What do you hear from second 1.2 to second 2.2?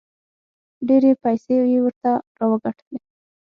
پیسې یې ورته